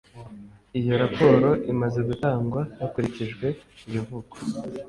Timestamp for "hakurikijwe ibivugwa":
2.79-4.37